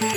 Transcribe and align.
Bonjour 0.00 0.14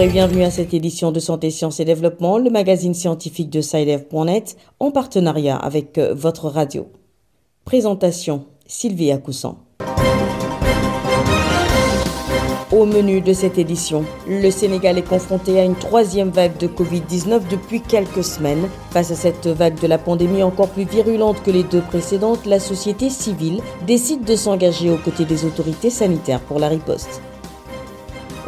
et 0.00 0.08
bienvenue 0.08 0.42
à 0.42 0.50
cette 0.50 0.74
édition 0.74 1.12
de 1.12 1.20
Santé, 1.20 1.50
Sciences 1.50 1.78
et 1.78 1.84
Développement, 1.84 2.38
le 2.38 2.50
magazine 2.50 2.94
scientifique 2.94 3.50
de 3.50 3.60
SciDev.net 3.60 4.56
en 4.80 4.90
partenariat 4.90 5.56
avec 5.56 5.96
euh, 5.98 6.12
votre 6.12 6.48
radio. 6.48 6.88
Présentation 7.64 8.46
Sylvie 8.66 9.12
Acoussan. 9.12 9.63
Au 12.74 12.86
menu 12.86 13.20
de 13.20 13.32
cette 13.32 13.56
édition, 13.56 14.04
le 14.26 14.50
Sénégal 14.50 14.98
est 14.98 15.08
confronté 15.08 15.60
à 15.60 15.64
une 15.64 15.76
troisième 15.76 16.30
vague 16.30 16.56
de 16.56 16.66
Covid-19 16.66 17.42
depuis 17.48 17.80
quelques 17.80 18.24
semaines. 18.24 18.68
Face 18.90 19.12
à 19.12 19.14
cette 19.14 19.46
vague 19.46 19.78
de 19.80 19.86
la 19.86 19.96
pandémie 19.96 20.42
encore 20.42 20.70
plus 20.70 20.82
virulente 20.82 21.40
que 21.44 21.52
les 21.52 21.62
deux 21.62 21.82
précédentes, 21.82 22.46
la 22.46 22.58
société 22.58 23.10
civile 23.10 23.60
décide 23.86 24.24
de 24.24 24.34
s'engager 24.34 24.90
aux 24.90 24.96
côtés 24.96 25.24
des 25.24 25.44
autorités 25.44 25.88
sanitaires 25.88 26.40
pour 26.40 26.58
la 26.58 26.66
riposte. 26.66 27.22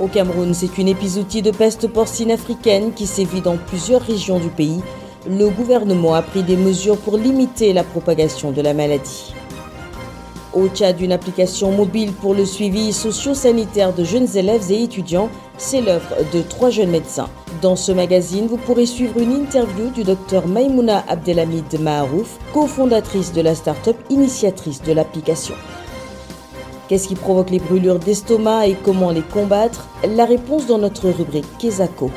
Au 0.00 0.08
Cameroun, 0.08 0.54
c'est 0.54 0.76
une 0.76 0.88
épizootie 0.88 1.42
de 1.42 1.52
peste 1.52 1.86
porcine 1.86 2.32
africaine 2.32 2.94
qui 2.94 3.06
sévit 3.06 3.42
dans 3.42 3.56
plusieurs 3.56 4.02
régions 4.02 4.40
du 4.40 4.48
pays. 4.48 4.80
Le 5.30 5.50
gouvernement 5.50 6.14
a 6.14 6.22
pris 6.22 6.42
des 6.42 6.56
mesures 6.56 6.98
pour 6.98 7.16
limiter 7.16 7.72
la 7.72 7.84
propagation 7.84 8.50
de 8.50 8.60
la 8.60 8.74
maladie. 8.74 9.34
Au 10.56 10.68
Tchad, 10.68 11.02
une 11.02 11.12
application 11.12 11.70
mobile 11.70 12.12
pour 12.14 12.32
le 12.32 12.46
suivi 12.46 12.94
socio-sanitaire 12.94 13.92
de 13.92 14.04
jeunes 14.04 14.38
élèves 14.38 14.72
et 14.72 14.82
étudiants, 14.82 15.28
c'est 15.58 15.82
l'œuvre 15.82 16.16
de 16.32 16.40
trois 16.40 16.70
jeunes 16.70 16.88
médecins. 16.88 17.28
Dans 17.60 17.76
ce 17.76 17.92
magazine, 17.92 18.46
vous 18.46 18.56
pourrez 18.56 18.86
suivre 18.86 19.18
une 19.18 19.32
interview 19.32 19.90
du 19.90 20.02
docteur 20.02 20.46
Maimouna 20.46 21.04
Abdelhamid 21.08 21.78
Maharouf, 21.78 22.38
cofondatrice 22.54 23.34
de 23.34 23.42
la 23.42 23.54
start-up 23.54 23.98
initiatrice 24.08 24.80
de 24.80 24.92
l'application. 24.92 25.54
Qu'est-ce 26.88 27.08
qui 27.08 27.16
provoque 27.16 27.50
les 27.50 27.58
brûlures 27.58 27.98
d'estomac 27.98 28.66
et 28.66 28.76
comment 28.82 29.10
les 29.10 29.20
combattre? 29.20 29.86
La 30.16 30.24
réponse 30.24 30.66
dans 30.66 30.78
notre 30.78 31.10
rubrique 31.10 31.58
Kesako. 31.58 32.10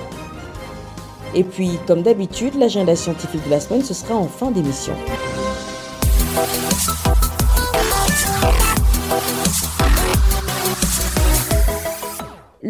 Et 1.36 1.44
puis, 1.44 1.72
comme 1.88 2.04
d'habitude, 2.04 2.56
l'agenda 2.56 2.96
scientifique 2.96 3.44
de 3.44 3.52
la 3.52 3.60
semaine, 3.60 3.84
ce 3.84 3.94
sera 3.94 4.16
en 4.16 4.28
fin 4.28 4.50
d'émission. 4.50 4.94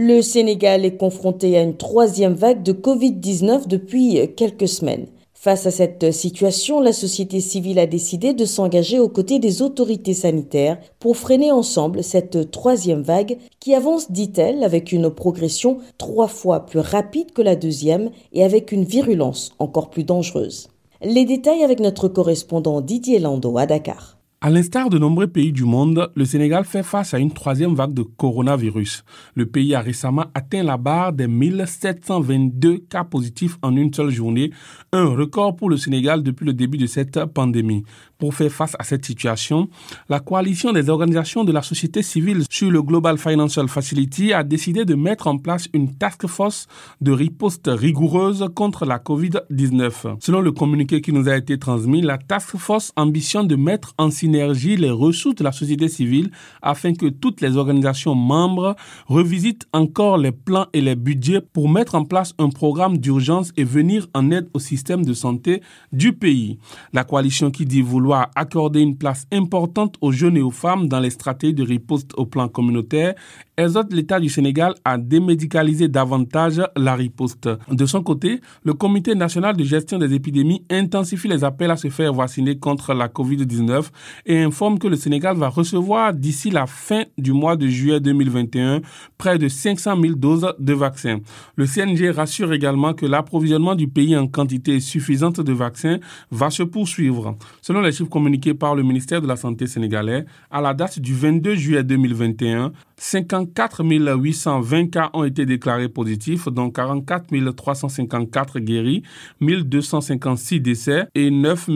Le 0.01 0.21
Sénégal 0.21 0.85
est 0.85 0.95
confronté 0.95 1.57
à 1.57 1.61
une 1.61 1.75
troisième 1.75 2.31
vague 2.33 2.63
de 2.63 2.71
Covid-19 2.71 3.67
depuis 3.67 4.17
quelques 4.37 4.69
semaines. 4.69 5.07
Face 5.33 5.65
à 5.65 5.71
cette 5.71 6.13
situation, 6.13 6.79
la 6.79 6.93
société 6.93 7.41
civile 7.41 7.79
a 7.79 7.85
décidé 7.85 8.33
de 8.33 8.45
s'engager 8.45 8.97
aux 8.97 9.09
côtés 9.09 9.39
des 9.39 9.61
autorités 9.61 10.13
sanitaires 10.13 10.79
pour 10.99 11.17
freiner 11.17 11.51
ensemble 11.51 12.01
cette 12.01 12.49
troisième 12.49 13.01
vague 13.01 13.39
qui 13.59 13.75
avance, 13.75 14.09
dit-elle, 14.09 14.63
avec 14.63 14.93
une 14.93 15.09
progression 15.09 15.79
trois 15.97 16.29
fois 16.29 16.65
plus 16.65 16.79
rapide 16.79 17.33
que 17.33 17.41
la 17.41 17.57
deuxième 17.57 18.09
et 18.31 18.45
avec 18.45 18.71
une 18.71 18.85
virulence 18.85 19.51
encore 19.59 19.89
plus 19.89 20.05
dangereuse. 20.05 20.69
Les 21.01 21.25
détails 21.25 21.65
avec 21.65 21.81
notre 21.81 22.07
correspondant 22.07 22.79
Didier 22.79 23.19
Lando 23.19 23.57
à 23.57 23.65
Dakar. 23.65 24.18
À 24.41 24.49
l'instar 24.49 24.89
de 24.89 24.97
nombreux 24.97 25.27
pays 25.27 25.51
du 25.51 25.65
monde, 25.65 26.09
le 26.15 26.23
Sénégal 26.23 26.63
fait 26.63 26.81
face 26.81 27.13
à 27.13 27.19
une 27.19 27.33
troisième 27.33 27.75
vague 27.75 27.93
de 27.93 28.03
coronavirus. 28.03 29.03
Le 29.35 29.45
pays 29.45 29.75
a 29.75 29.81
récemment 29.81 30.27
atteint 30.33 30.63
la 30.63 30.77
barre 30.77 31.11
des 31.11 31.27
1722 31.27 32.77
cas 32.89 33.03
positifs 33.03 33.57
en 33.61 33.75
une 33.75 33.93
seule 33.93 34.11
journée, 34.11 34.51
un 34.93 35.07
record 35.07 35.57
pour 35.57 35.69
le 35.69 35.75
Sénégal 35.75 36.23
depuis 36.23 36.45
le 36.45 36.53
début 36.53 36.77
de 36.77 36.85
cette 36.85 37.25
pandémie. 37.25 37.83
Pour 38.19 38.33
faire 38.33 38.51
face 38.51 38.75
à 38.77 38.83
cette 38.83 39.05
situation, 39.05 39.69
la 40.09 40.19
coalition 40.19 40.73
des 40.73 40.89
organisations 40.89 41.45
de 41.45 41.53
la 41.53 41.61
société 41.61 42.03
civile 42.03 42.43
sur 42.49 42.69
le 42.69 42.81
Global 42.83 43.17
Financial 43.17 43.65
Facility 43.69 44.33
a 44.33 44.43
décidé 44.43 44.83
de 44.83 44.93
mettre 44.93 45.27
en 45.27 45.37
place 45.37 45.69
une 45.71 45.95
task 45.95 46.27
force 46.27 46.67
de 46.99 47.13
riposte 47.13 47.69
rigoureuse 47.73 48.45
contre 48.53 48.85
la 48.85 48.97
COVID-19. 48.99 50.17
Selon 50.19 50.41
le 50.41 50.51
communiqué 50.51 50.99
qui 50.99 51.13
nous 51.13 51.29
a 51.29 51.37
été 51.37 51.57
transmis, 51.57 52.01
la 52.01 52.17
task 52.17 52.57
force 52.57 52.91
ambitionne 52.97 53.47
de 53.47 53.55
mettre 53.55 53.93
en 53.97 54.11
synergie 54.11 54.75
les 54.75 54.91
ressources 54.91 55.35
de 55.35 55.45
la 55.45 55.53
société 55.53 55.87
civile 55.87 56.29
afin 56.61 56.93
que 56.93 57.05
toutes 57.05 57.39
les 57.39 57.55
organisations 57.55 58.15
membres 58.15 58.75
revisitent 59.07 59.65
encore 59.71 60.17
les 60.17 60.33
plans 60.33 60.67
et 60.73 60.81
les 60.81 60.97
budgets 60.97 61.39
pour 61.39 61.69
mettre 61.69 61.95
en 61.95 62.03
place 62.03 62.33
un 62.37 62.49
programme 62.49 62.97
d'urgence 62.97 63.53
et 63.55 63.63
venir 63.63 64.07
en 64.13 64.29
aide 64.31 64.49
au 64.53 64.59
système 64.59 65.05
de 65.05 65.13
santé 65.13 65.61
du 65.93 66.11
pays. 66.11 66.59
La 66.91 67.05
coalition 67.05 67.49
qui 67.49 67.63
dit 67.65 67.81
vouloir 67.81 68.08
accorder 68.13 68.81
une 68.81 68.97
place 68.97 69.25
importante 69.31 69.95
aux 70.01 70.11
jeunes 70.11 70.37
et 70.37 70.41
aux 70.41 70.51
femmes 70.51 70.87
dans 70.87 70.99
les 70.99 71.09
stratégies 71.09 71.53
de 71.53 71.63
riposte 71.63 72.11
au 72.17 72.25
plan 72.25 72.47
communautaire 72.47 73.15
exhorte 73.57 73.91
l'État 73.93 74.19
du 74.19 74.29
Sénégal 74.29 74.73
à 74.85 74.97
démédicaliser 74.97 75.87
davantage 75.87 76.61
la 76.77 76.95
riposte. 76.95 77.49
De 77.69 77.85
son 77.85 78.01
côté, 78.01 78.41
le 78.63 78.73
Comité 78.73 79.15
national 79.15 79.57
de 79.57 79.63
gestion 79.63 79.97
des 79.97 80.13
épidémies 80.13 80.63
intensifie 80.69 81.27
les 81.27 81.43
appels 81.43 81.71
à 81.71 81.75
se 81.75 81.89
faire 81.89 82.13
vacciner 82.13 82.57
contre 82.57 82.93
la 82.93 83.07
COVID-19 83.07 83.87
et 84.25 84.39
informe 84.41 84.79
que 84.79 84.87
le 84.87 84.95
Sénégal 84.95 85.35
va 85.37 85.49
recevoir 85.49 86.13
d'ici 86.13 86.49
la 86.49 86.65
fin 86.67 87.03
du 87.17 87.33
mois 87.33 87.57
de 87.57 87.67
juillet 87.67 87.99
2021 87.99 88.81
près 89.17 89.37
de 89.37 89.47
500 89.47 89.99
000 90.01 90.15
doses 90.15 90.53
de 90.57 90.73
vaccins. 90.73 91.17
Le 91.55 91.65
CNG 91.65 92.11
rassure 92.15 92.53
également 92.53 92.93
que 92.93 93.05
l'approvisionnement 93.05 93.75
du 93.75 93.87
pays 93.87 94.15
en 94.15 94.27
quantité 94.27 94.79
suffisante 94.79 95.41
de 95.41 95.51
vaccins 95.53 95.99
va 96.31 96.49
se 96.49 96.63
poursuivre. 96.63 97.37
Selon 97.61 97.81
les 97.81 97.91
chiffres 97.99 98.09
communiqués 98.09 98.53
par 98.53 98.75
le 98.75 98.83
ministère 98.83 99.21
de 99.21 99.27
la 99.27 99.35
Santé 99.35 99.67
sénégalais, 99.67 100.25
à 100.49 100.61
la 100.61 100.73
date 100.73 100.99
du 100.99 101.13
22 101.13 101.55
juillet 101.55 101.83
2021, 101.83 102.71
54 102.97 103.83
820 103.83 104.87
cas 104.87 105.09
ont 105.13 105.23
été 105.23 105.45
déclarés 105.45 105.89
positifs, 105.89 106.47
dont 106.47 106.71
44 106.71 107.27
354 107.55 108.59
guéris, 108.59 109.03
1256 109.41 110.59
décès 110.61 111.07
et 111.13 111.29
9 111.29 111.69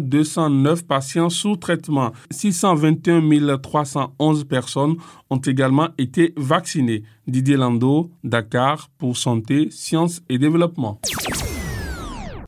209 0.00 0.86
patients 0.86 1.30
sous 1.30 1.56
traitement. 1.56 2.12
621 2.30 3.58
311 3.58 4.44
personnes 4.44 4.96
ont 5.30 5.38
également 5.38 5.88
été 5.96 6.34
vaccinées. 6.36 7.04
Didier 7.26 7.56
Lando, 7.56 8.10
Dakar, 8.24 8.90
pour 8.98 9.16
Santé, 9.16 9.68
Sciences 9.70 10.20
et 10.28 10.38
Développement. 10.38 11.00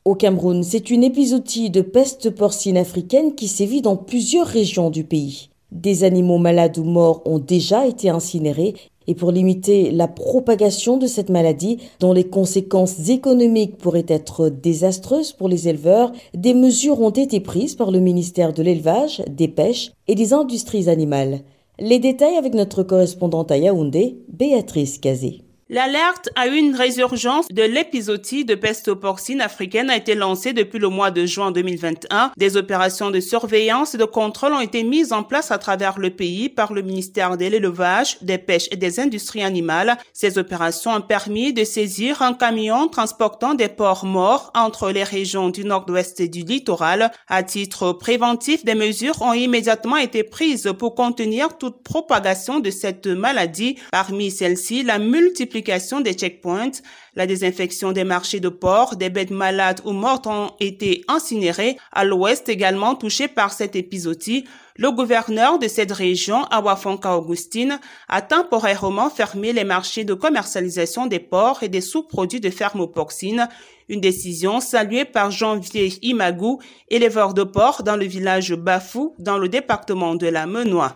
Au 0.05 0.15
Cameroun, 0.15 0.63
c'est 0.63 0.89
une 0.89 1.01
épizootie 1.01 1.69
de 1.69 1.79
peste 1.79 2.29
porcine 2.29 2.75
africaine 2.75 3.35
qui 3.35 3.47
sévit 3.47 3.81
dans 3.81 3.95
plusieurs 3.95 4.47
régions 4.47 4.89
du 4.89 5.05
pays. 5.05 5.49
Des 5.71 6.03
animaux 6.03 6.37
malades 6.37 6.77
ou 6.77 6.83
morts 6.83 7.21
ont 7.23 7.39
déjà 7.39 7.87
été 7.87 8.09
incinérés 8.09 8.73
et 9.07 9.15
pour 9.15 9.31
limiter 9.31 9.91
la 9.91 10.09
propagation 10.09 10.97
de 10.97 11.07
cette 11.07 11.29
maladie, 11.29 11.77
dont 12.01 12.11
les 12.11 12.25
conséquences 12.25 13.07
économiques 13.07 13.77
pourraient 13.77 14.05
être 14.09 14.49
désastreuses 14.49 15.31
pour 15.31 15.47
les 15.47 15.69
éleveurs, 15.69 16.11
des 16.33 16.53
mesures 16.53 16.99
ont 16.99 17.09
été 17.09 17.39
prises 17.39 17.75
par 17.75 17.89
le 17.89 17.99
ministère 17.99 18.51
de 18.51 18.61
l'Élevage, 18.61 19.23
des 19.29 19.47
Pêches 19.47 19.91
et 20.09 20.15
des 20.15 20.33
Industries 20.33 20.89
animales. 20.89 21.39
Les 21.79 21.99
détails 21.99 22.35
avec 22.35 22.53
notre 22.53 22.83
correspondante 22.83 23.51
à 23.51 23.57
Yaoundé, 23.57 24.17
Béatrice 24.27 24.99
Cazé. 24.99 25.43
L'alerte 25.73 26.29
à 26.35 26.45
une 26.45 26.75
résurgence 26.75 27.47
de 27.49 27.63
l'épizootie 27.63 28.45
de 28.45 28.53
peste 28.53 28.93
porcine 28.93 29.41
africaine 29.41 29.89
a 29.89 29.97
été 29.97 30.13
lancée 30.13 30.53
depuis 30.53 30.77
le 30.77 30.87
mois 30.89 31.09
de 31.09 31.25
juin 31.25 31.49
2021. 31.49 32.31
Des 32.37 32.57
opérations 32.57 33.09
de 33.09 33.19
surveillance 33.19 33.95
et 33.95 33.97
de 33.97 34.05
contrôle 34.05 34.53
ont 34.53 34.59
été 34.59 34.83
mises 34.83 35.11
en 35.11 35.23
place 35.23 35.49
à 35.49 35.57
travers 35.57 35.97
le 35.97 36.11
pays 36.11 36.47
par 36.47 36.73
le 36.73 36.83
ministère 36.83 37.37
de 37.37 37.45
l'élevage, 37.45 38.17
des 38.21 38.37
pêches 38.37 38.67
et 38.69 38.75
des 38.75 38.99
industries 38.99 39.41
animales. 39.41 39.97
Ces 40.13 40.37
opérations 40.37 40.91
ont 40.91 41.01
permis 41.01 41.53
de 41.53 41.63
saisir 41.63 42.21
un 42.21 42.35
camion 42.35 42.87
transportant 42.87 43.55
des 43.55 43.67
porcs 43.67 44.05
morts 44.05 44.51
entre 44.53 44.91
les 44.91 45.03
régions 45.03 45.49
du 45.49 45.65
nord-ouest 45.65 46.19
et 46.19 46.27
du 46.27 46.41
littoral. 46.41 47.11
À 47.27 47.41
titre 47.41 47.93
préventif, 47.93 48.63
des 48.63 48.75
mesures 48.75 49.23
ont 49.23 49.33
immédiatement 49.33 49.97
été 49.97 50.21
prises 50.21 50.71
pour 50.77 50.93
contenir 50.93 51.57
toute 51.57 51.81
propagation 51.81 52.59
de 52.59 52.69
cette 52.69 53.07
maladie. 53.07 53.79
Parmi 53.91 54.29
celles-ci, 54.29 54.83
la 54.83 54.99
multiplication 54.99 55.62
des 56.01 56.13
checkpoints, 56.13 56.81
la 57.15 57.27
désinfection 57.27 57.91
des 57.91 58.03
marchés 58.03 58.39
de 58.39 58.49
porc, 58.49 58.95
des 58.95 59.09
bêtes 59.09 59.31
malades 59.31 59.81
ou 59.85 59.91
mortes 59.91 60.27
ont 60.27 60.51
été 60.59 61.03
incinérées. 61.07 61.77
À 61.91 62.03
l'ouest 62.03 62.49
également 62.49 62.95
touché 62.95 63.27
par 63.27 63.53
cette 63.53 63.75
épisodie, 63.75 64.45
le 64.75 64.91
gouverneur 64.91 65.59
de 65.59 65.67
cette 65.67 65.91
région, 65.91 66.45
Awafonka 66.45 67.15
Augustine, 67.15 67.79
a 68.09 68.21
temporairement 68.21 69.09
fermé 69.09 69.53
les 69.53 69.63
marchés 69.63 70.03
de 70.03 70.15
commercialisation 70.15 71.05
des 71.05 71.19
porcs 71.19 71.61
et 71.61 71.69
des 71.69 71.81
sous-produits 71.81 72.39
de 72.39 72.49
ferme 72.49 72.87
porcine. 72.87 73.47
Une 73.89 74.01
décision 74.01 74.59
saluée 74.59 75.05
par 75.05 75.29
Janvier 75.29 75.93
Imagou, 76.01 76.59
éleveur 76.89 77.33
de 77.33 77.43
porcs 77.43 77.83
dans 77.83 77.97
le 77.97 78.05
village 78.05 78.55
Bafou, 78.55 79.13
dans 79.19 79.37
le 79.37 79.49
département 79.49 80.15
de 80.15 80.27
la 80.27 80.47
Menois. 80.47 80.93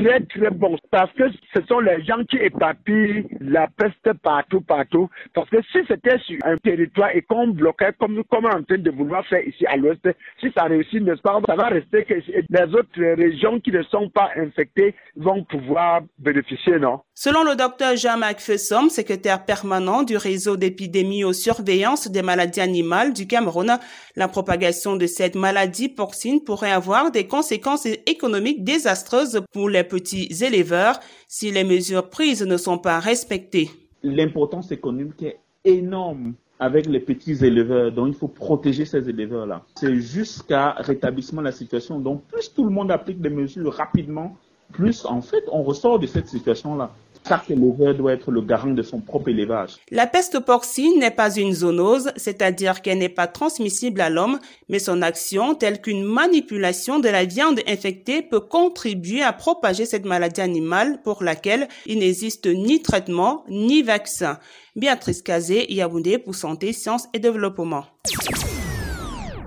Très 0.00 0.20
très 0.20 0.50
bon 0.50 0.78
parce 0.90 1.12
que 1.12 1.24
ce 1.54 1.60
sont 1.68 1.80
les 1.80 2.02
gens 2.04 2.24
qui 2.24 2.36
éparpillent 2.38 3.26
la 3.40 3.68
peste 3.68 4.18
partout, 4.22 4.62
partout. 4.62 5.10
Parce 5.34 5.50
que 5.50 5.58
si 5.70 5.78
c'était 5.88 6.18
sur 6.20 6.38
un 6.44 6.56
territoire 6.56 7.10
et 7.14 7.20
qu'on 7.20 7.48
bloquait 7.48 7.92
comme, 7.98 8.22
comme 8.30 8.46
on 8.46 8.60
en 8.60 8.62
train 8.62 8.78
de 8.78 8.90
vouloir 8.90 9.26
faire 9.26 9.46
ici 9.46 9.66
à 9.66 9.76
l'ouest, 9.76 10.08
si 10.40 10.50
ça 10.56 10.64
réussit, 10.64 11.02
n'est-ce 11.02 11.20
pas, 11.20 11.38
ça 11.46 11.54
va 11.54 11.68
rester 11.68 12.04
que 12.04 12.14
les 12.14 12.74
autres 12.74 13.14
régions 13.16 13.60
qui 13.60 13.72
ne 13.72 13.82
sont 13.82 14.08
pas 14.08 14.30
infectées 14.36 14.94
vont 15.16 15.44
pouvoir 15.44 16.00
bénéficier, 16.18 16.78
non? 16.78 17.00
Selon 17.14 17.44
le 17.44 17.54
docteur 17.54 17.96
Jean-Marc 17.96 18.40
Fessom, 18.40 18.88
secrétaire 18.88 19.44
permanent 19.44 20.02
du 20.02 20.16
réseau 20.16 20.56
d'épidémie 20.56 21.24
aux 21.24 21.34
surveillance 21.34 22.10
des 22.10 22.22
maladies 22.22 22.62
animales 22.62 23.12
du 23.12 23.26
Cameroun, 23.26 23.78
la 24.16 24.28
propagation 24.28 24.96
de 24.96 25.06
cette 25.06 25.34
maladie 25.34 25.90
porcine 25.90 26.42
pourrait 26.42 26.72
avoir 26.72 27.10
des 27.10 27.26
conséquences 27.26 27.84
économiques 28.06 28.64
désastreuses 28.64 29.42
pour 29.52 29.68
les 29.68 29.84
petits 29.90 30.28
éleveurs 30.42 30.98
si 31.28 31.50
les 31.50 31.64
mesures 31.64 32.08
prises 32.08 32.42
ne 32.42 32.56
sont 32.56 32.78
pas 32.78 32.98
respectées. 32.98 33.68
L'importance 34.02 34.72
économique 34.72 35.22
est 35.22 35.40
énorme 35.64 36.32
avec 36.58 36.86
les 36.86 37.00
petits 37.00 37.44
éleveurs. 37.44 37.90
Donc, 37.90 38.08
il 38.08 38.14
faut 38.14 38.28
protéger 38.28 38.84
ces 38.84 39.08
éleveurs-là. 39.08 39.64
C'est 39.74 39.96
jusqu'à 39.96 40.72
rétablissement 40.72 41.40
de 41.40 41.46
la 41.46 41.52
situation. 41.52 41.98
Donc, 41.98 42.22
plus 42.24 42.52
tout 42.54 42.64
le 42.64 42.70
monde 42.70 42.90
applique 42.90 43.20
des 43.20 43.30
mesures 43.30 43.72
rapidement, 43.72 44.36
plus, 44.72 45.04
en 45.04 45.20
fait, 45.20 45.44
on 45.50 45.62
ressort 45.62 45.98
de 45.98 46.06
cette 46.06 46.28
situation-là. 46.28 46.90
Chaque 47.28 47.50
éleveur 47.50 47.94
doit 47.94 48.12
être 48.12 48.30
le 48.30 48.40
garant 48.40 48.70
de 48.70 48.82
son 48.82 49.00
propre 49.00 49.28
élevage. 49.28 49.76
La 49.90 50.06
peste 50.06 50.40
porcine 50.40 50.98
n'est 50.98 51.10
pas 51.10 51.36
une 51.36 51.52
zoonose, 51.52 52.10
c'est-à-dire 52.16 52.82
qu'elle 52.82 52.98
n'est 52.98 53.08
pas 53.08 53.26
transmissible 53.26 54.00
à 54.00 54.10
l'homme, 54.10 54.38
mais 54.68 54.78
son 54.78 55.02
action, 55.02 55.54
telle 55.54 55.80
qu'une 55.80 56.02
manipulation 56.02 56.98
de 56.98 57.08
la 57.08 57.24
viande 57.24 57.60
infectée, 57.68 58.22
peut 58.22 58.40
contribuer 58.40 59.22
à 59.22 59.32
propager 59.32 59.86
cette 59.86 60.04
maladie 60.04 60.40
animale 60.40 61.00
pour 61.02 61.22
laquelle 61.22 61.68
il 61.86 61.98
n'existe 61.98 62.46
ni 62.46 62.82
traitement 62.82 63.44
ni 63.48 63.82
vaccin. 63.82 64.38
Béatrice 64.74 65.22
Kazé, 65.22 65.72
Yaoundé 65.72 66.18
pour 66.18 66.34
Santé, 66.34 66.72
Sciences 66.72 67.08
et 67.12 67.18
Développement. 67.18 67.84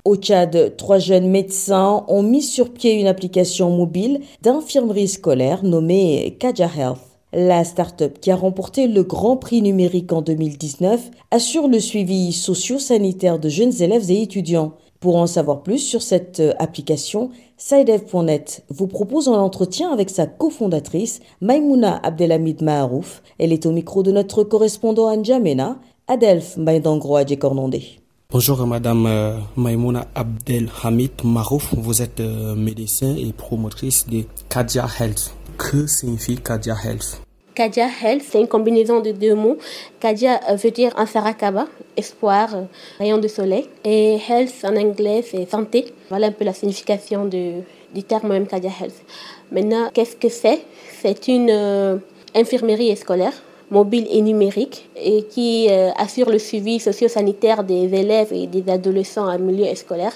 Au 0.05 0.17
Tchad, 0.17 0.75
trois 0.75 0.99
jeunes 0.99 1.29
médecins 1.29 2.03
ont 2.09 2.23
mis 2.23 2.41
sur 2.41 2.73
pied 2.73 2.93
une 2.99 3.07
application 3.07 3.69
mobile 3.69 4.19
d'infirmerie 4.41 5.07
scolaire 5.07 5.63
nommée 5.63 6.35
Kaja 6.39 6.69
Health. 6.77 7.12
La 7.35 7.63
start-up 7.63 8.19
qui 8.21 8.30
a 8.30 8.35
remporté 8.35 8.88
le 8.88 9.01
Grand 9.01 9.38
Prix 9.38 9.63
numérique 9.63 10.13
en 10.13 10.21
2019 10.21 11.09
assure 11.31 11.68
le 11.68 11.80
suivi 11.80 12.31
socio-sanitaire 12.31 13.39
de 13.39 13.50
jeunes 13.50 13.81
élèves 13.81 14.12
et 14.12 14.21
étudiants. 14.21 14.74
Pour 15.00 15.15
en 15.15 15.25
savoir 15.25 15.63
plus 15.63 15.80
sur 15.80 16.03
cette 16.03 16.39
euh, 16.39 16.53
application, 16.59 17.31
SideEv.net 17.57 18.63
vous 18.69 18.85
propose 18.85 19.27
un 19.30 19.33
entretien 19.33 19.91
avec 19.91 20.12
sa 20.12 20.27
cofondatrice, 20.27 21.21
Maimouna 21.41 22.00
Abdelhamid 22.03 22.62
Maharouf. 22.62 23.24
Elle 23.39 23.51
est 23.51 23.65
au 23.65 23.71
micro 23.71 24.03
de 24.03 24.12
notre 24.12 24.44
correspondant 24.44 25.07
à 25.07 25.18
N'Djamena, 25.18 25.80
Adelph 26.07 26.56
Maïdangro 26.56 27.15
Adjekornondé. 27.15 28.00
Bonjour 28.30 28.65
Madame 28.68 29.06
euh, 29.07 29.38
Maimouna 29.57 30.06
Abdelhamid 30.13 31.24
Marouf, 31.24 31.74
vous 31.75 32.01
êtes 32.01 32.19
euh, 32.19 32.56
médecin 32.56 33.15
et 33.15 33.33
promotrice 33.33 34.07
de 34.07 34.24
Kadia 34.50 34.88
Health. 35.00 35.35
Que 35.57 35.88
signifie 35.88 36.38
Kadia 36.38 36.75
Health 36.75 37.21
Kadia 37.53 37.88
Health, 37.88 38.23
c'est 38.27 38.39
une 38.39 38.47
combinaison 38.47 39.00
de 39.00 39.11
deux 39.11 39.35
mots. 39.35 39.57
Kadia 40.00 40.39
euh, 40.50 40.55
veut 40.55 40.71
dire 40.71 40.91
un 40.97 41.05
sarakaba, 41.05 41.67
espoir, 41.95 42.55
euh, 42.55 42.61
rayon 42.97 43.19
de 43.19 43.27
soleil. 43.27 43.69
Et 43.85 44.17
health 44.27 44.63
en 44.63 44.75
anglais, 44.75 45.23
c'est 45.29 45.47
santé. 45.50 45.94
Voilà 46.09 46.27
un 46.27 46.31
peu 46.31 46.45
la 46.45 46.53
signification 46.53 47.25
du 47.25 48.03
terme 48.03 48.29
même 48.29 48.47
Kadia 48.47 48.71
Health. 48.81 48.95
Maintenant, 49.51 49.89
qu'est-ce 49.94 50.15
que 50.15 50.29
c'est? 50.29 50.61
C'est 51.01 51.27
une 51.27 51.51
euh, 51.51 51.97
infirmerie 52.33 52.95
scolaire 52.97 53.33
mobile 53.71 54.07
et 54.12 54.21
numérique 54.21 54.89
et 54.95 55.24
qui 55.24 55.69
assure 55.98 56.30
le 56.30 56.39
suivi 56.39 56.80
socio-sanitaire 56.80 57.63
des 57.63 57.94
élèves 57.94 58.31
et 58.31 58.48
des 58.48 58.69
adolescents 58.71 59.27
en 59.27 59.39
milieu 59.39 59.74
scolaire 59.75 60.13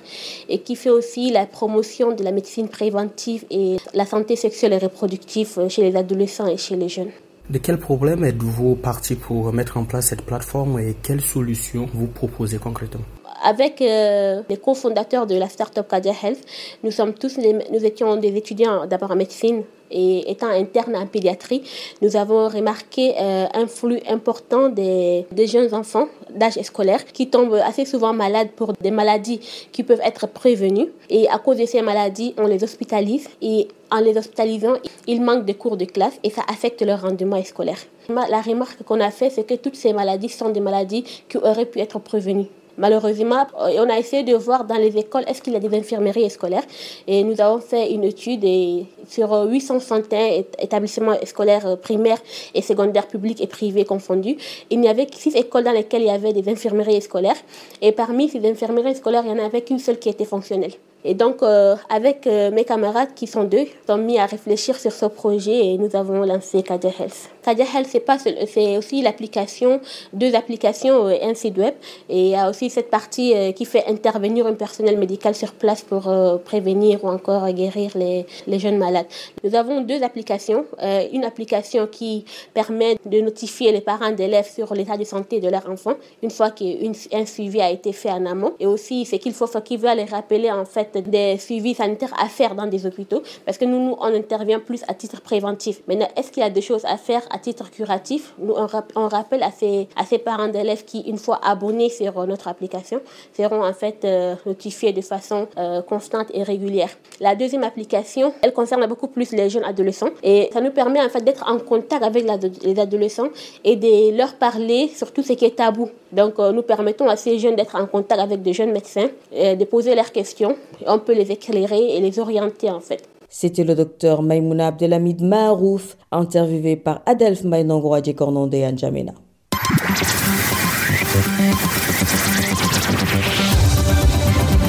et 0.49 0.59
qui 0.59 0.75
fait 0.75 0.89
aussi 0.89 1.31
la 1.31 1.45
promotion 1.45 2.13
de 2.13 2.23
la 2.23 2.31
médecine 2.31 2.67
préventive 2.67 3.45
et 3.49 3.77
la 3.93 4.05
santé 4.05 4.35
sexuelle 4.35 4.73
et 4.73 4.77
reproductive 4.77 5.67
chez 5.69 5.89
les 5.89 5.95
adolescents 5.95 6.47
et 6.47 6.57
chez 6.57 6.75
les 6.75 6.89
jeunes. 6.89 7.11
De 7.49 7.59
quel 7.59 7.77
problème 7.77 8.25
êtes-vous 8.25 8.75
parti 8.75 9.15
pour 9.15 9.53
mettre 9.53 9.77
en 9.77 9.85
place 9.85 10.07
cette 10.07 10.23
plateforme 10.23 10.79
et 10.79 10.95
quelles 11.01 11.21
solutions 11.21 11.87
vous 11.93 12.07
proposez 12.07 12.57
concrètement? 12.57 13.05
Avec 13.43 13.81
euh, 13.81 14.41
les 14.49 14.57
cofondateurs 14.57 15.27
de 15.27 15.35
la 15.35 15.49
startup 15.49 15.87
Kadia 15.87 16.13
Health, 16.23 16.39
nous 16.83 16.91
sommes 16.91 17.13
tous, 17.13 17.37
nous 17.37 17.85
étions 17.85 18.15
des 18.17 18.35
étudiants 18.35 18.85
d'abord 18.85 19.11
en 19.11 19.15
médecine 19.15 19.63
et 19.91 20.29
étant 20.29 20.49
interne 20.49 20.95
en 20.95 21.05
pédiatrie, 21.07 21.63
nous 22.01 22.15
avons 22.15 22.47
remarqué 22.49 23.15
euh, 23.19 23.45
un 23.53 23.67
flux 23.67 24.01
important 24.07 24.69
des, 24.69 25.25
jeunes 25.47 25.73
enfants 25.73 26.07
d'âge 26.29 26.59
scolaire 26.61 27.05
qui 27.05 27.29
tombent 27.29 27.55
assez 27.55 27.85
souvent 27.85 28.13
malades 28.13 28.49
pour 28.55 28.73
des 28.73 28.91
maladies 28.91 29.39
qui 29.71 29.83
peuvent 29.83 30.01
être 30.03 30.27
prévenues. 30.27 30.89
Et 31.09 31.29
à 31.29 31.37
cause 31.37 31.57
de 31.57 31.65
ces 31.65 31.81
maladies, 31.81 32.33
on 32.37 32.47
les 32.47 32.63
hospitalise 32.63 33.29
et 33.41 33.67
en 33.89 33.99
les 33.99 34.17
hospitalisant, 34.17 34.73
ils 35.07 35.21
manquent 35.21 35.45
de 35.45 35.53
cours 35.53 35.77
de 35.77 35.85
classe 35.85 36.19
et 36.23 36.29
ça 36.29 36.41
affecte 36.49 36.81
leur 36.81 37.01
rendement 37.01 37.41
scolaire. 37.43 37.79
La 38.09 38.41
remarque 38.41 38.83
qu'on 38.83 38.99
a 38.99 39.11
fait, 39.11 39.29
c'est 39.29 39.45
que 39.45 39.53
toutes 39.53 39.75
ces 39.75 39.93
maladies 39.93 40.29
sont 40.29 40.49
des 40.49 40.59
maladies 40.59 41.03
qui 41.29 41.37
auraient 41.37 41.65
pu 41.65 41.79
être 41.79 41.99
prévenues. 41.99 42.47
Malheureusement, 42.77 43.47
on 43.57 43.89
a 43.89 43.97
essayé 43.97 44.23
de 44.23 44.35
voir 44.35 44.65
dans 44.65 44.75
les 44.75 44.95
écoles 44.97 45.23
est-ce 45.27 45.41
qu'il 45.41 45.53
y 45.53 45.55
a 45.55 45.59
des 45.59 45.75
infirmeries 45.75 46.29
scolaires? 46.29 46.63
Et 47.07 47.23
nous 47.23 47.39
avons 47.41 47.59
fait 47.59 47.91
une 47.91 48.03
étude 48.03 48.43
et 48.43 48.85
sur 49.07 49.31
861 49.31 50.43
établissements 50.59 51.15
scolaires 51.25 51.65
euh, 51.65 51.75
primaires 51.75 52.19
et 52.53 52.61
secondaires 52.61 53.07
publics 53.07 53.41
et 53.41 53.47
privés 53.47 53.85
confondus, 53.85 54.37
il 54.69 54.83
y 54.83 54.87
avait 54.87 55.07
six 55.11 55.35
écoles 55.35 55.63
dans 55.63 55.71
lesquelles 55.71 56.03
il 56.03 56.07
y 56.07 56.11
avait 56.11 56.33
des 56.33 56.49
infirmeries 56.51 57.01
scolaires 57.01 57.37
et 57.81 57.91
parmi 57.91 58.29
ces 58.29 58.45
infirmeries 58.47 58.95
scolaires, 58.95 59.23
il 59.25 59.33
n'y 59.33 59.39
en 59.39 59.45
avait 59.45 59.61
qu'une 59.61 59.79
seule 59.79 59.97
qui 59.99 60.09
était 60.09 60.25
fonctionnelle. 60.25 60.73
Et 61.03 61.13
donc, 61.13 61.41
euh, 61.41 61.75
avec 61.89 62.25
mes 62.25 62.65
camarades 62.65 63.13
qui 63.15 63.27
sont 63.27 63.43
deux, 63.43 63.59
nous 63.59 63.85
sommes 63.87 64.05
mis 64.05 64.19
à 64.19 64.25
réfléchir 64.25 64.77
sur 64.77 64.91
ce 64.91 65.05
projet 65.05 65.65
et 65.67 65.77
nous 65.77 65.95
avons 65.95 66.23
lancé 66.23 66.63
Kadia 66.63 66.91
Health. 66.99 67.29
Kadia 67.47 67.63
Health, 67.63 67.87
c'est 67.89 68.01
pas 68.01 68.17
c'est 68.19 68.77
aussi 68.77 69.01
l'application, 69.01 69.79
deux 70.11 70.35
applications 70.35 71.09
et 71.09 71.23
un 71.23 71.33
site 71.33 71.57
web. 71.57 71.75
Et 72.09 72.19
il 72.19 72.27
y 72.31 72.35
a 72.35 72.49
aussi 72.49 72.69
cette 72.69 72.89
partie 72.89 73.33
euh, 73.33 73.53
qui 73.53 73.63
fait 73.63 73.85
intervenir 73.87 74.45
un 74.45 74.53
personnel 74.53 74.97
médical 74.97 75.33
sur 75.33 75.53
place 75.53 75.81
pour 75.81 76.09
euh, 76.09 76.35
prévenir 76.37 77.05
ou 77.05 77.07
encore 77.07 77.49
guérir 77.51 77.91
les, 77.95 78.25
les 78.47 78.59
jeunes 78.59 78.77
malades. 78.77 79.05
Nous 79.45 79.55
avons 79.55 79.79
deux 79.79 80.03
applications. 80.03 80.65
Euh, 80.83 81.07
une 81.13 81.23
application 81.23 81.87
qui 81.87 82.25
permet 82.53 82.97
de 83.05 83.21
notifier 83.21 83.71
les 83.71 83.79
parents 83.79 84.11
d'élèves 84.11 84.51
sur 84.53 84.73
l'état 84.73 84.97
de 84.97 85.05
santé 85.05 85.39
de 85.39 85.47
leur 85.47 85.69
enfant 85.69 85.93
une 86.21 86.31
fois 86.31 86.51
qu'un 86.51 87.25
suivi 87.25 87.61
a 87.61 87.71
été 87.71 87.93
fait 87.93 88.11
en 88.11 88.25
amont. 88.25 88.55
Et 88.59 88.65
aussi, 88.65 89.05
ce 89.05 89.15
qu'il 89.15 89.31
faut, 89.31 89.47
qu'il 89.61 89.79
veut 89.79 89.95
les 89.95 90.03
rappeler 90.03 90.51
en 90.51 90.65
fait 90.65 90.86
des 90.95 91.37
suivis 91.37 91.75
sanitaires 91.75 92.13
à 92.19 92.27
faire 92.27 92.55
dans 92.55 92.67
des 92.67 92.85
hôpitaux 92.85 93.21
parce 93.45 93.57
que 93.57 93.65
nous, 93.65 93.79
nous 93.79 93.95
on 93.99 94.13
intervient 94.13 94.59
plus 94.59 94.83
à 94.87 94.93
titre 94.93 95.21
préventif. 95.21 95.81
Maintenant, 95.87 96.07
est-ce 96.15 96.31
qu'il 96.31 96.43
y 96.43 96.45
a 96.45 96.49
des 96.49 96.61
choses 96.61 96.85
à 96.85 96.97
faire 96.97 97.21
à 97.31 97.39
titre 97.39 97.69
curatif? 97.71 98.33
Nous, 98.39 98.53
on, 98.95 99.07
rappelle 99.07 99.43
à 99.43 99.51
ces, 99.51 99.87
à 99.95 100.05
ces 100.05 100.17
parents 100.17 100.47
d'élèves 100.47 100.85
qui, 100.85 101.01
une 101.01 101.17
fois 101.17 101.39
abonnés 101.43 101.89
sur 101.89 102.25
notre 102.25 102.47
application, 102.47 103.01
seront 103.35 103.63
en 103.63 103.73
fait 103.73 104.03
euh, 104.05 104.35
notifiées 104.45 104.93
de 104.93 105.01
façon 105.01 105.47
euh, 105.57 105.81
constante 105.81 106.27
et 106.33 106.43
régulière. 106.43 106.89
La 107.19 107.35
deuxième 107.35 107.63
application, 107.63 108.33
elle 108.41 108.53
concerne 108.53 108.85
beaucoup 108.87 109.07
plus 109.07 109.31
les 109.31 109.49
jeunes 109.49 109.63
adolescents 109.63 110.09
et 110.23 110.49
ça 110.53 110.61
nous 110.61 110.71
permet 110.71 111.01
en 111.01 111.09
fait 111.09 111.23
d'être 111.23 111.45
en 111.47 111.59
contact 111.59 112.03
avec 112.03 112.25
les 112.63 112.79
adolescents 112.79 113.29
et 113.63 113.75
de 113.75 114.15
leur 114.17 114.35
parler 114.35 114.89
sur 114.95 115.11
tout 115.11 115.23
ce 115.23 115.33
qui 115.33 115.45
est 115.45 115.55
tabou. 115.55 115.89
Donc 116.11 116.39
euh, 116.39 116.51
nous 116.51 116.61
permettons 116.61 117.07
à 117.09 117.15
ces 117.15 117.37
jeunes 117.39 117.55
d'être 117.55 117.75
en 117.75 117.85
contact 117.85 118.21
avec 118.21 118.41
des 118.41 118.53
jeunes 118.53 118.71
médecins, 118.71 119.09
de 119.31 119.63
poser 119.65 119.95
leurs 119.95 120.11
questions, 120.11 120.55
on 120.85 120.99
peut 120.99 121.13
les 121.13 121.31
éclairer 121.31 121.95
et 121.95 121.99
les 121.99 122.19
orienter 122.19 122.69
en 122.69 122.79
fait. 122.79 123.03
C'était 123.29 123.65
le 123.65 123.75
docteur 123.75 124.21
Maimouna 124.23 124.67
Abdelhamid 124.67 125.21
Maharouf, 125.21 125.97
interviewé 126.11 126.77
par 126.77 127.01
Adelph 127.05 127.43
Maïnango 127.43 127.93
Adjekornonde 127.93 128.55
Anjamena. 128.55 129.11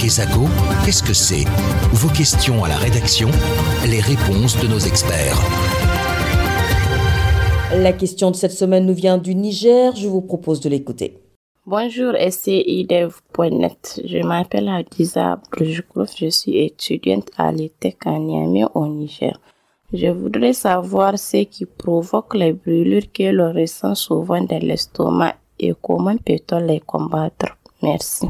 Quesaco, 0.00 0.40
qu'est-ce 0.84 1.02
que 1.02 1.12
c'est? 1.12 1.44
Vos 1.92 2.08
questions 2.08 2.64
à 2.64 2.68
la 2.68 2.76
rédaction, 2.76 3.28
les 3.86 4.00
réponses 4.00 4.60
de 4.60 4.66
nos 4.66 4.78
experts. 4.78 5.38
La 7.76 7.92
question 7.92 8.30
de 8.30 8.36
cette 8.36 8.52
semaine 8.52 8.86
nous 8.86 8.94
vient 8.94 9.18
du 9.18 9.34
Niger, 9.34 9.94
je 9.94 10.08
vous 10.08 10.20
propose 10.22 10.60
de 10.60 10.68
l'écouter. 10.68 11.27
Bonjour, 11.70 12.14
SCIDEV.net. 12.16 14.00
Je 14.02 14.26
m'appelle 14.26 14.70
Hadiza 14.70 15.38
Brujkouf, 15.52 16.16
je 16.16 16.30
suis 16.30 16.56
étudiante 16.64 17.28
à 17.36 17.52
l'ETEC 17.52 18.06
à 18.06 18.18
Niamey 18.18 18.64
au 18.74 18.86
Niger. 18.86 19.38
Je 19.92 20.06
voudrais 20.06 20.54
savoir 20.54 21.18
ce 21.18 21.44
qui 21.44 21.66
provoque 21.66 22.34
les 22.36 22.54
brûlures 22.54 23.12
que 23.12 23.24
l'on 23.30 23.52
ressent 23.52 23.94
souvent 23.94 24.40
dans 24.40 24.62
l'estomac 24.62 25.34
et 25.60 25.74
comment 25.82 26.16
peut-on 26.16 26.60
les 26.60 26.80
combattre. 26.80 27.58
Merci. 27.82 28.28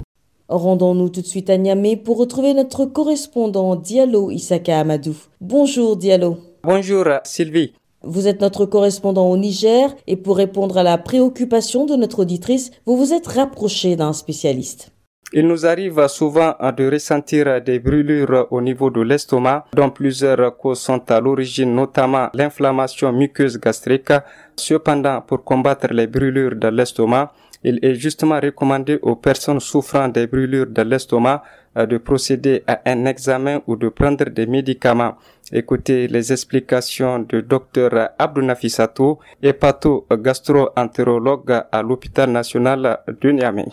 Rendons-nous 0.48 1.10
tout 1.10 1.20
de 1.20 1.26
suite 1.26 1.48
à 1.48 1.58
Niamey 1.58 1.96
pour 1.96 2.18
retrouver 2.18 2.54
notre 2.54 2.86
correspondant 2.86 3.76
Diallo 3.76 4.32
Isaka 4.32 4.80
Amadou. 4.80 5.14
Bonjour 5.40 5.96
Diallo. 5.96 6.38
Bonjour 6.64 7.04
Sylvie. 7.22 7.72
Vous 8.10 8.26
êtes 8.26 8.40
notre 8.40 8.64
correspondant 8.64 9.28
au 9.28 9.36
Niger 9.36 9.94
et 10.06 10.16
pour 10.16 10.38
répondre 10.38 10.78
à 10.78 10.82
la 10.82 10.96
préoccupation 10.96 11.84
de 11.84 11.94
notre 11.94 12.20
auditrice, 12.20 12.70
vous 12.86 12.96
vous 12.96 13.12
êtes 13.12 13.26
rapproché 13.26 13.96
d'un 13.96 14.14
spécialiste. 14.14 14.92
Il 15.34 15.46
nous 15.46 15.66
arrive 15.66 16.06
souvent 16.08 16.54
de 16.74 16.90
ressentir 16.90 17.60
des 17.60 17.78
brûlures 17.78 18.46
au 18.50 18.62
niveau 18.62 18.88
de 18.88 19.02
l'estomac, 19.02 19.66
dont 19.76 19.90
plusieurs 19.90 20.56
causes 20.56 20.80
sont 20.80 21.02
à 21.10 21.20
l'origine, 21.20 21.74
notamment 21.74 22.30
l'inflammation 22.32 23.12
muqueuse 23.12 23.60
gastrique. 23.60 24.12
Cependant, 24.56 25.20
pour 25.20 25.44
combattre 25.44 25.88
les 25.92 26.06
brûlures 26.06 26.56
de 26.56 26.68
l'estomac, 26.68 27.30
il 27.64 27.78
est 27.82 27.94
justement 27.94 28.38
recommandé 28.40 28.98
aux 29.02 29.16
personnes 29.16 29.60
souffrant 29.60 30.08
des 30.08 30.26
brûlures 30.26 30.66
de 30.66 30.82
l'estomac 30.82 31.42
euh, 31.76 31.86
de 31.86 31.98
procéder 31.98 32.62
à 32.66 32.80
un 32.86 33.04
examen 33.06 33.60
ou 33.66 33.76
de 33.76 33.88
prendre 33.88 34.24
des 34.30 34.46
médicaments. 34.46 35.14
Écoutez 35.52 36.06
les 36.08 36.32
explications 36.32 37.18
du 37.20 37.42
docteur 37.42 38.10
Abdou 38.18 38.42
Nafisato, 38.42 39.18
hépato-gastro-entérologue 39.42 41.62
à 41.72 41.82
l'hôpital 41.82 42.30
national 42.30 43.00
de 43.20 43.30
Niamey. 43.30 43.66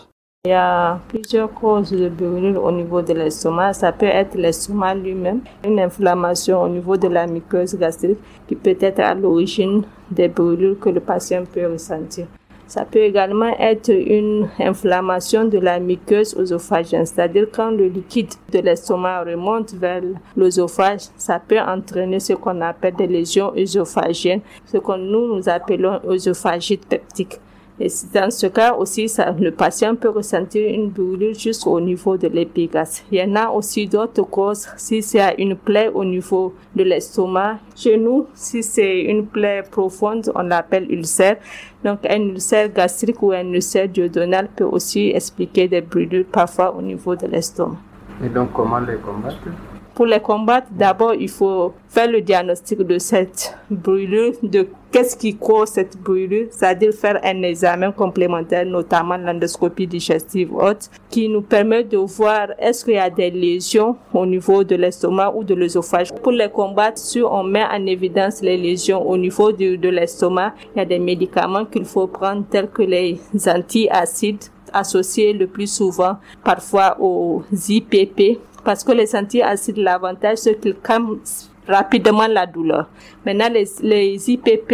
Il 0.46 0.50
y 0.50 0.52
a 0.52 1.00
plusieurs 1.08 1.52
causes 1.52 1.90
de 1.90 2.08
brûlure 2.08 2.62
au 2.62 2.70
niveau 2.70 3.02
de 3.02 3.12
l'estomac. 3.12 3.72
Ça 3.72 3.90
peut 3.92 4.06
être 4.06 4.36
l'estomac 4.36 4.94
lui-même, 4.94 5.40
une 5.64 5.80
inflammation 5.80 6.62
au 6.62 6.68
niveau 6.68 6.96
de 6.96 7.08
la 7.08 7.26
muqueuse 7.26 7.76
gastrique 7.76 8.18
qui 8.46 8.54
peut 8.54 8.76
être 8.80 9.00
à 9.00 9.14
l'origine 9.14 9.82
des 10.10 10.28
brûlures 10.28 10.78
que 10.78 10.90
le 10.90 11.00
patient 11.00 11.42
peut 11.52 11.66
ressentir. 11.66 12.26
Ça 12.66 12.84
peut 12.84 12.98
également 12.98 13.56
être 13.58 13.90
une 13.90 14.48
inflammation 14.58 15.44
de 15.44 15.58
la 15.58 15.78
muqueuse 15.78 16.36
œsophagienne, 16.36 17.06
c'est-à-dire 17.06 17.46
quand 17.52 17.70
le 17.70 17.86
liquide 17.86 18.32
de 18.52 18.58
l'estomac 18.58 19.22
remonte 19.22 19.74
vers 19.74 20.02
l'œsophage, 20.36 21.02
ça 21.16 21.38
peut 21.38 21.60
entraîner 21.60 22.18
ce 22.18 22.32
qu'on 22.32 22.60
appelle 22.60 22.94
des 22.94 23.06
lésions 23.06 23.52
œsophagiennes, 23.56 24.40
ce 24.66 24.78
que 24.78 24.96
nous 24.98 25.36
nous 25.36 25.48
appelons 25.48 26.00
œsophagite 26.08 26.86
peptique. 26.88 27.38
Et 27.78 27.88
dans 28.14 28.30
ce 28.30 28.46
cas 28.46 28.74
aussi, 28.74 29.06
le 29.38 29.50
patient 29.50 29.94
peut 29.96 30.08
ressentir 30.08 30.66
une 30.72 30.88
brûlure 30.88 31.34
juste 31.34 31.66
au 31.66 31.78
niveau 31.78 32.16
de 32.16 32.26
l'épigaste. 32.26 33.04
Il 33.12 33.18
y 33.18 33.22
en 33.22 33.36
a 33.36 33.50
aussi 33.50 33.86
d'autres 33.86 34.22
causes. 34.22 34.66
Si 34.78 35.02
c'est 35.02 35.34
une 35.36 35.56
plaie 35.56 35.90
au 35.92 36.02
niveau 36.02 36.54
de 36.74 36.84
l'estomac, 36.84 37.58
chez 37.74 37.98
nous, 37.98 38.28
si 38.32 38.62
c'est 38.62 39.02
une 39.02 39.26
plaie 39.26 39.62
profonde, 39.70 40.32
on 40.34 40.42
l'appelle 40.42 40.90
ulcère. 40.90 41.36
Donc, 41.84 41.98
un 42.08 42.20
ulcère 42.22 42.72
gastrique 42.72 43.22
ou 43.22 43.32
un 43.32 43.52
ulcère 43.52 43.88
duodénal 43.88 44.48
peut 44.56 44.64
aussi 44.64 45.10
expliquer 45.10 45.68
des 45.68 45.82
brûlures 45.82 46.24
parfois 46.32 46.74
au 46.74 46.80
niveau 46.80 47.14
de 47.14 47.26
l'estomac. 47.26 47.76
Et 48.24 48.30
donc, 48.30 48.54
comment 48.54 48.78
les 48.78 48.96
combattre? 48.96 49.36
Pour 49.96 50.04
les 50.04 50.20
combattre, 50.20 50.66
d'abord, 50.72 51.14
il 51.14 51.30
faut 51.30 51.72
faire 51.88 52.10
le 52.10 52.20
diagnostic 52.20 52.80
de 52.80 52.98
cette 52.98 53.56
brûlure, 53.70 54.34
de 54.42 54.68
qu'est-ce 54.92 55.16
qui 55.16 55.34
cause 55.34 55.70
cette 55.70 55.96
brûlure, 55.96 56.48
c'est-à-dire 56.50 56.92
faire 56.92 57.18
un 57.24 57.42
examen 57.42 57.90
complémentaire, 57.92 58.66
notamment 58.66 59.16
l'endoscopie 59.16 59.86
digestive 59.86 60.54
haute, 60.54 60.90
qui 61.08 61.30
nous 61.30 61.40
permet 61.40 61.82
de 61.82 61.96
voir 61.96 62.48
est-ce 62.58 62.84
qu'il 62.84 62.94
y 62.94 62.98
a 62.98 63.08
des 63.08 63.30
lésions 63.30 63.96
au 64.12 64.26
niveau 64.26 64.62
de 64.64 64.76
l'estomac 64.76 65.32
ou 65.34 65.42
de 65.42 65.54
l'œsophage. 65.54 66.12
Pour 66.12 66.32
les 66.32 66.50
combattre, 66.50 66.98
si 66.98 67.22
on 67.22 67.42
met 67.42 67.64
en 67.64 67.86
évidence 67.86 68.42
les 68.42 68.58
lésions 68.58 69.08
au 69.08 69.16
niveau 69.16 69.50
de, 69.50 69.76
de 69.76 69.88
l'estomac, 69.88 70.52
il 70.74 70.78
y 70.78 70.82
a 70.82 70.84
des 70.84 70.98
médicaments 70.98 71.64
qu'il 71.64 71.86
faut 71.86 72.06
prendre 72.06 72.44
tels 72.50 72.68
que 72.68 72.82
les 72.82 73.18
antiacides 73.46 74.44
associés 74.74 75.32
le 75.32 75.46
plus 75.46 75.72
souvent 75.72 76.16
parfois 76.44 76.96
aux 77.00 77.42
IPP 77.68 78.38
parce 78.66 78.82
que 78.82 78.90
les 78.90 79.14
antiacides, 79.14 79.76
l'avantage, 79.76 80.38
c'est 80.38 80.60
qu'ils 80.60 80.74
calment 80.74 81.20
rapidement 81.68 82.26
la 82.26 82.46
douleur. 82.46 82.88
Maintenant, 83.24 83.48
les, 83.48 83.64
les 83.80 84.28
IPP, 84.28 84.72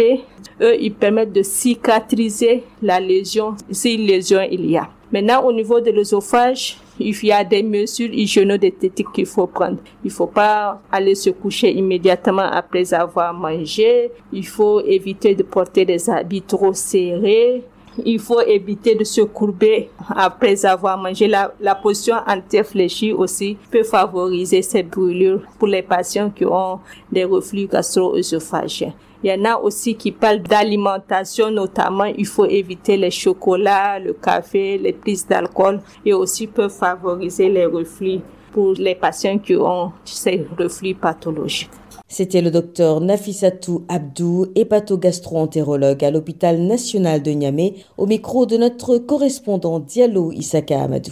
eux, 0.61 0.75
ils 0.79 0.95
permettent 0.95 1.31
de 1.31 1.43
cicatriser 1.43 2.63
la 2.81 2.99
lésion, 2.99 3.55
si 3.69 3.95
lésion 3.97 4.41
il 4.49 4.65
y 4.65 4.77
a. 4.77 4.89
Maintenant, 5.11 5.43
au 5.43 5.53
niveau 5.53 5.79
de 5.79 5.91
l'œsophage, 5.91 6.77
il 6.99 7.15
y 7.23 7.31
a 7.31 7.43
des 7.43 7.61
mesures 7.61 8.11
hygiéno-diététiques 8.11 9.11
qu'il 9.13 9.27
faut 9.27 9.45
prendre. 9.45 9.77
Il 10.03 10.09
faut 10.09 10.25
pas 10.25 10.81
aller 10.91 11.13
se 11.13 11.29
coucher 11.29 11.71
immédiatement 11.71 12.49
après 12.51 12.95
avoir 12.95 13.31
mangé. 13.31 14.09
Il 14.31 14.47
faut 14.47 14.81
éviter 14.81 15.35
de 15.35 15.43
porter 15.43 15.85
des 15.85 16.09
habits 16.09 16.41
trop 16.41 16.73
serrés 16.73 17.63
il 18.05 18.19
faut 18.19 18.41
éviter 18.41 18.95
de 18.95 19.03
se 19.03 19.21
courber 19.21 19.89
après 20.09 20.65
avoir 20.65 20.97
mangé. 20.97 21.27
La, 21.27 21.53
la 21.59 21.75
position 21.75 22.15
anti-fléchie 22.27 23.13
aussi 23.13 23.57
peut 23.71 23.83
favoriser 23.83 24.61
ces 24.61 24.83
brûlures 24.83 25.41
pour 25.59 25.67
les 25.67 25.81
patients 25.81 26.29
qui 26.29 26.45
ont 26.45 26.79
des 27.11 27.23
reflux 27.23 27.67
gastro-œsophagiens. 27.67 28.93
Il 29.23 29.29
y 29.29 29.33
en 29.33 29.45
a 29.45 29.57
aussi 29.57 29.95
qui 29.95 30.11
parlent 30.11 30.41
d'alimentation, 30.41 31.49
notamment 31.49 32.03
il 32.05 32.25
faut 32.25 32.45
éviter 32.45 32.97
les 32.97 33.11
chocolats, 33.11 33.97
le 33.97 34.11
café, 34.13 34.77
les 34.77 34.91
prises 34.91 35.25
d'alcool 35.25 35.79
et 36.05 36.13
aussi 36.13 36.45
peuvent 36.45 36.69
favoriser 36.69 37.47
les 37.47 37.65
reflux 37.65 38.19
pour 38.53 38.73
les 38.73 38.95
patients 38.95 39.39
qui 39.39 39.55
ont 39.55 39.91
ces 40.05 40.45
reflux 40.57 40.93
pathologiques. 40.95 41.69
C'était 42.07 42.41
le 42.41 42.51
docteur 42.51 43.01
Nafissatou 43.01 43.85
Abdou, 43.89 44.45
hépatogastro-entérologue 44.55 46.05
à 46.05 46.11
l'hôpital 46.11 46.59
national 46.61 47.23
de 47.23 47.31
Niamey, 47.31 47.73
au 47.97 48.05
micro 48.05 48.45
de 48.45 48.55
notre 48.57 48.99
correspondant 48.99 49.79
Diallo 49.79 50.31
Isaka 50.31 50.83
Amadou. 50.83 51.11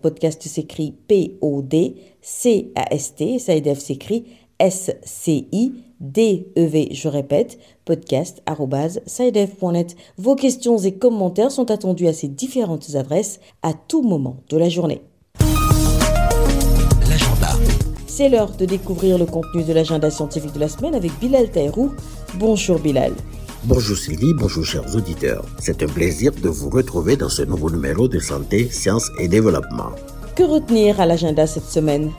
Podcast 0.00 0.42
s'écrit 0.42 0.94
P-O-D 1.08 1.96
C-A-S-T. 2.20 3.38
SciDev 3.38 3.78
s'écrit 3.78 4.26
S-C-I-D-E-V. 4.60 5.68
Je 6.92 7.08
répète, 7.08 7.58
podcast 7.84 8.42
Vos 10.18 10.36
questions 10.36 10.78
et 10.78 10.92
commentaires 10.92 11.50
sont 11.50 11.70
attendus 11.70 12.06
à 12.06 12.12
ces 12.12 12.28
différentes 12.28 12.94
adresses 12.94 13.40
à 13.62 13.72
tout 13.74 14.02
moment 14.02 14.36
de 14.48 14.56
la 14.56 14.68
journée. 14.68 15.02
L'agenda. 17.08 17.48
C'est 18.06 18.28
l'heure 18.28 18.56
de 18.56 18.66
découvrir 18.66 19.18
le 19.18 19.26
contenu 19.26 19.64
de 19.64 19.72
l'agenda 19.72 20.10
scientifique 20.10 20.52
de 20.52 20.60
la 20.60 20.68
semaine 20.68 20.94
avec 20.94 21.10
Bilal 21.18 21.50
Taïrou. 21.50 21.90
Bonjour 22.34 22.78
Bilal. 22.78 23.12
Bonjour 23.64 23.96
Sylvie, 23.96 24.34
bonjour 24.34 24.64
chers 24.64 24.92
auditeurs. 24.96 25.44
C'est 25.60 25.84
un 25.84 25.86
plaisir 25.86 26.32
de 26.32 26.48
vous 26.48 26.68
retrouver 26.68 27.16
dans 27.16 27.28
ce 27.28 27.42
nouveau 27.42 27.70
numéro 27.70 28.08
de 28.08 28.18
Santé, 28.18 28.68
Sciences 28.68 29.08
et 29.20 29.28
Développement. 29.28 29.92
Que 30.34 30.42
retenir 30.42 31.00
à 31.00 31.06
l'agenda 31.06 31.46
cette 31.46 31.66
semaine? 31.66 32.10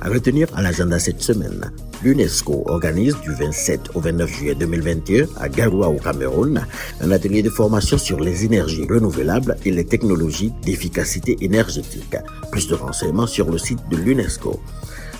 À 0.00 0.08
retenir 0.08 0.46
à 0.54 0.62
l'agenda 0.62 1.00
cette 1.00 1.20
semaine, 1.20 1.72
l'UNESCO 2.04 2.62
organise 2.66 3.16
du 3.20 3.32
27 3.32 3.96
au 3.96 4.00
29 4.00 4.30
juillet 4.30 4.54
2021 4.54 5.26
à 5.40 5.48
Garoua 5.48 5.88
au 5.88 5.96
Cameroun 5.96 6.64
un 7.00 7.10
atelier 7.10 7.42
de 7.42 7.50
formation 7.50 7.98
sur 7.98 8.20
les 8.20 8.44
énergies 8.44 8.86
renouvelables 8.88 9.56
et 9.64 9.72
les 9.72 9.84
technologies 9.84 10.52
d'efficacité 10.62 11.36
énergétique. 11.40 12.16
Plus 12.52 12.68
de 12.68 12.76
renseignements 12.76 13.26
sur 13.26 13.50
le 13.50 13.58
site 13.58 13.80
de 13.90 13.96
l'UNESCO. 13.96 14.60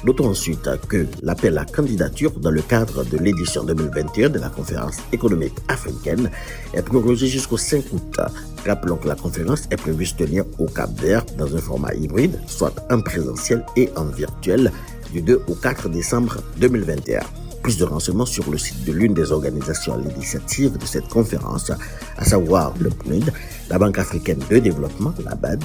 Notons 0.04 0.30
ensuite 0.30 0.68
que 0.88 1.06
l'appel 1.22 1.56
à 1.58 1.64
candidature 1.64 2.32
dans 2.32 2.50
le 2.50 2.60
cadre 2.60 3.04
de 3.04 3.18
l'édition 3.18 3.62
2021 3.62 4.30
de 4.30 4.40
la 4.40 4.48
conférence 4.48 4.96
économique 5.12 5.54
africaine 5.68 6.28
est 6.74 6.82
prorogé 6.82 7.28
jusqu'au 7.28 7.56
5 7.56 7.84
août. 7.92 8.20
Rappelons 8.66 8.96
que 8.96 9.06
la 9.06 9.14
conférence 9.14 9.68
est 9.70 9.76
prévue 9.76 10.06
se 10.06 10.14
tenir 10.14 10.44
au 10.58 10.66
Cap 10.66 10.90
Vert 11.00 11.24
dans 11.38 11.54
un 11.54 11.60
format 11.60 11.94
hybride, 11.94 12.40
soit 12.48 12.74
en 12.90 13.00
présentiel 13.00 13.64
et 13.76 13.90
en 13.94 14.06
virtuel, 14.06 14.72
du 15.12 15.22
2 15.22 15.42
au 15.46 15.54
4 15.54 15.88
décembre 15.88 16.38
2021. 16.56 17.20
Plus 17.62 17.78
de 17.78 17.84
renseignements 17.84 18.26
sur 18.26 18.50
le 18.50 18.58
site 18.58 18.84
de 18.84 18.90
l'une 18.90 19.14
des 19.14 19.30
organisations 19.30 19.94
à 19.94 19.98
l'initiative 19.98 20.76
de 20.78 20.84
cette 20.84 21.06
conférence, 21.06 21.70
à 22.16 22.24
savoir 22.24 22.74
le 22.80 22.90
PNUD, 22.90 23.32
la 23.70 23.78
Banque 23.78 23.98
africaine 23.98 24.40
de 24.50 24.58
développement, 24.58 25.14
la 25.24 25.36
BAD, 25.36 25.62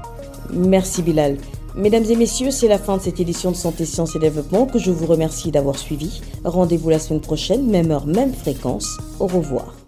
Merci 0.53 1.03
Bilal. 1.03 1.37
Mesdames 1.77 2.05
et 2.05 2.17
messieurs, 2.17 2.51
c'est 2.51 2.69
la 2.69 2.79
fin 2.79 2.97
de 2.97 3.03
cette 3.03 3.21
édition 3.21 3.51
de 3.51 3.57
Santé, 3.57 3.85
Sciences 3.85 4.17
et 4.17 4.19
Développement 4.19 4.67
que 4.67 4.79
je 4.79 4.91
vous 4.91 5.07
remercie 5.07 5.51
d'avoir 5.51 5.79
suivi. 5.79 6.21
Rendez-vous 6.45 6.91
la 6.91 6.99
semaine 6.99 7.21
prochaine, 7.21 7.67
même 7.67 7.91
heure, 7.91 8.07
même 8.07 8.35
fréquence. 8.35 8.99
Au 9.21 9.27
revoir. 9.27 9.88